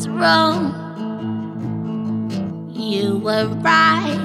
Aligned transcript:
was 0.00 0.08
wrong, 0.08 0.72
you 2.72 3.18
were 3.18 3.46
right. 3.56 4.18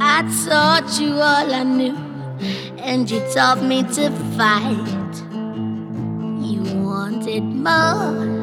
I 0.00 0.22
taught 0.46 0.98
you 0.98 1.12
all 1.12 1.54
I 1.54 1.62
knew, 1.64 1.94
and 2.78 3.10
you 3.10 3.20
taught 3.34 3.62
me 3.62 3.82
to 3.82 4.10
fight. 4.38 5.14
You 6.40 6.62
wanted 6.82 7.42
more, 7.42 8.40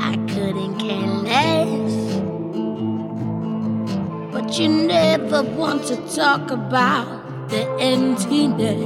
I 0.00 0.14
couldn't 0.32 0.78
care 0.78 1.14
less. 1.26 1.94
But 4.32 4.56
you 4.60 4.68
never 4.68 5.42
want 5.42 5.86
to 5.86 5.96
talk 6.14 6.52
about 6.52 7.48
the 7.48 7.66
emptiness. 7.80 8.84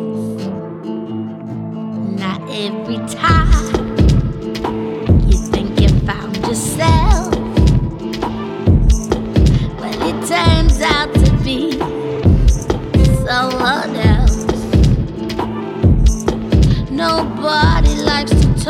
Not 2.19 2.41
if. 2.49 2.90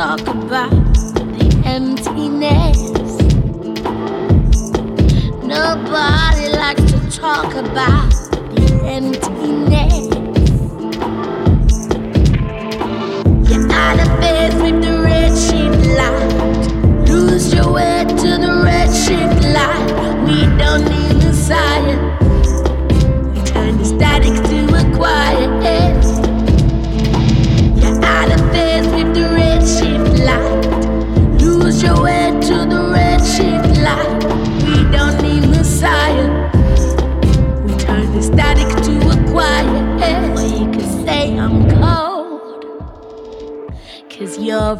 talk 0.00 0.28
about 0.28 0.70
the 0.70 1.62
emptiness. 1.66 2.80
Nobody 5.44 6.48
likes 6.56 6.90
to 6.92 7.20
talk 7.20 7.54
about 7.54 8.10
the 8.54 8.80
emptiness. 8.86 9.99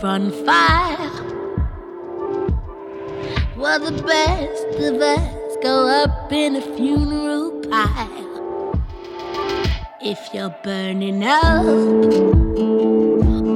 on 0.04 0.30
fire. 0.46 1.10
Well, 3.56 3.78
the 3.78 4.02
best 4.02 4.64
of 4.80 5.00
us 5.00 5.56
go 5.62 5.86
up 5.88 6.32
in 6.32 6.56
a 6.56 6.62
funeral 6.76 7.60
pile. 7.68 8.80
If 10.00 10.32
you're 10.32 10.54
burning 10.62 11.22
up 11.22 11.64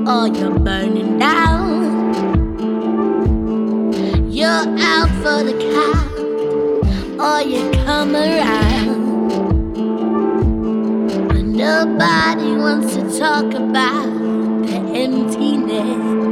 or 0.06 0.28
you're 0.28 0.58
burning 0.58 1.18
down, 1.18 2.12
you're 4.30 4.48
out 4.48 5.08
for 5.22 5.42
the 5.44 5.54
count 5.72 7.20
or 7.20 7.40
you 7.48 7.70
come 7.84 8.14
around. 8.14 8.84
Nobody 11.56 12.56
wants 12.56 12.94
to 12.96 13.18
talk 13.18 13.54
about 13.54 14.12
the 14.66 14.76
emptiness. 14.94 16.23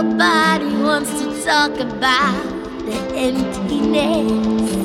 Nobody 0.00 0.76
wants 0.80 1.10
to 1.10 1.44
talk 1.44 1.76
about 1.80 2.44
the 2.86 3.16
emptiness. 3.16 4.77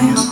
swim. 0.00 0.23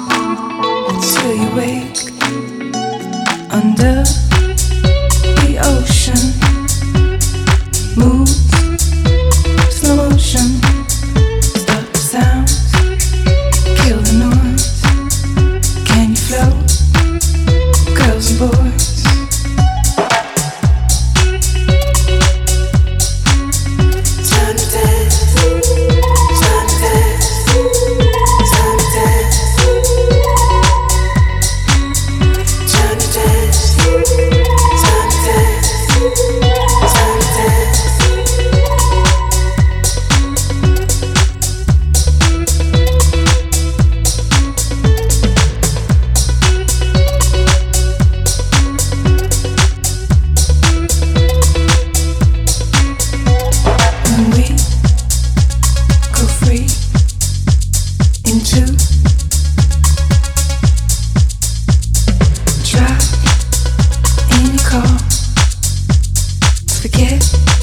forget. 66.82 67.61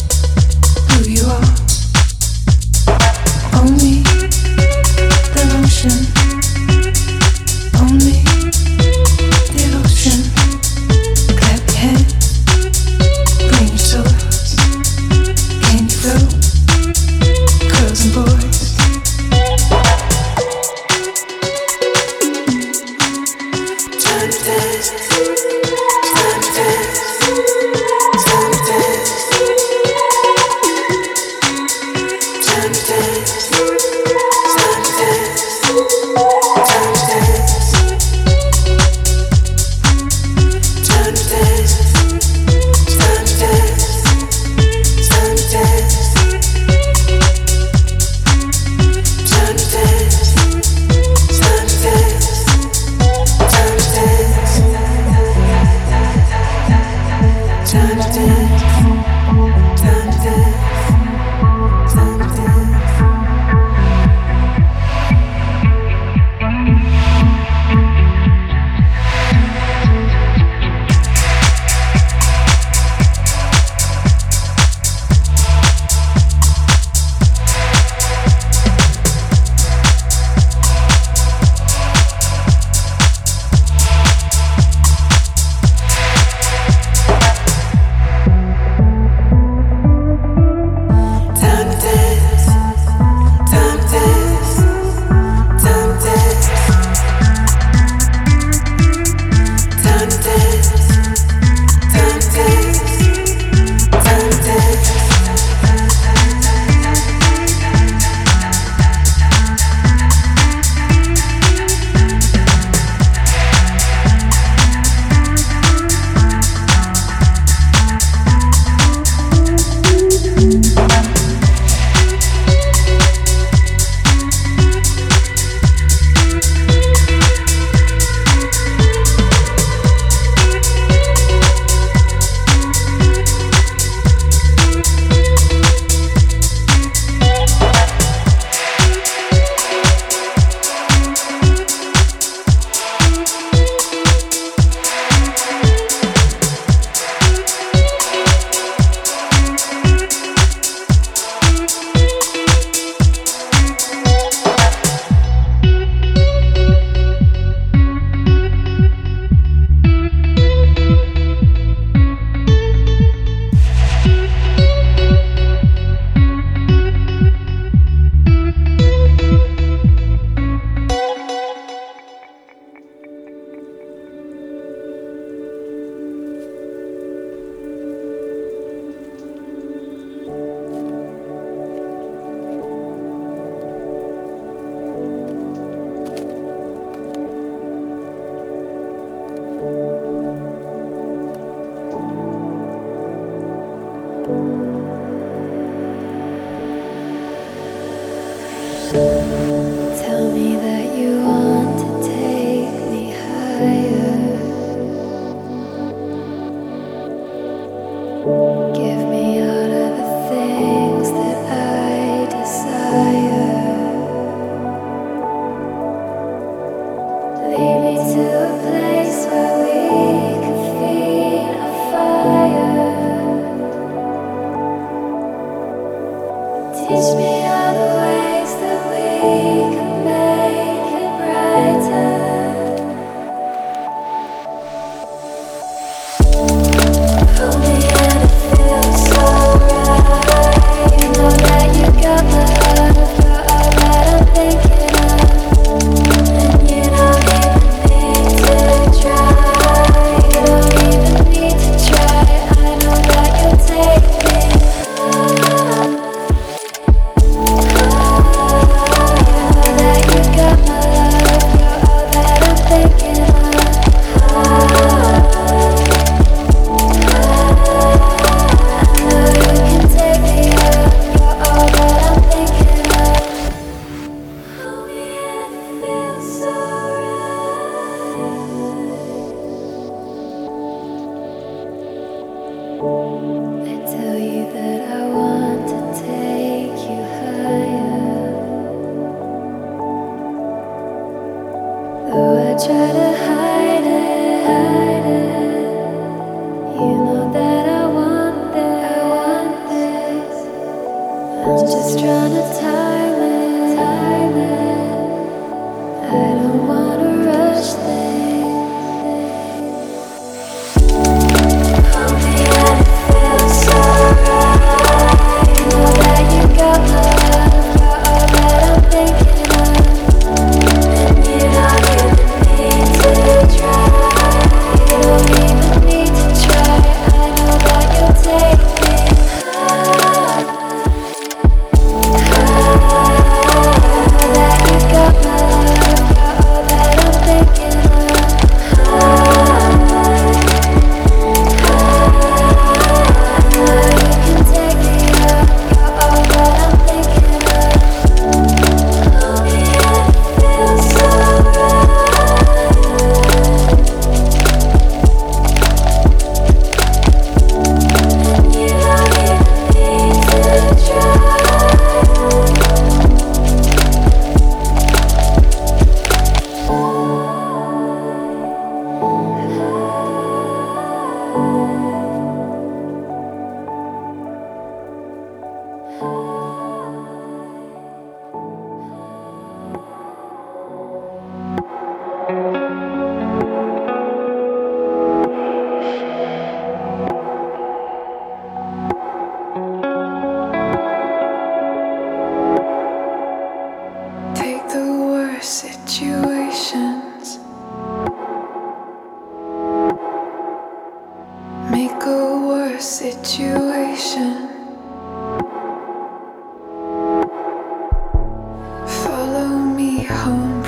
I 410.11 410.58